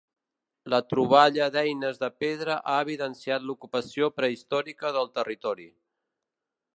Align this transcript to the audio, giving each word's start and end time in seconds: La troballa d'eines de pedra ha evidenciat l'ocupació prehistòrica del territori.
La 0.73 0.77
troballa 0.93 1.49
d'eines 1.55 1.99
de 2.03 2.07
pedra 2.23 2.55
ha 2.73 2.77
evidenciat 2.85 3.47
l'ocupació 3.49 4.11
prehistòrica 4.21 4.95
del 4.99 5.13
territori. 5.21 5.69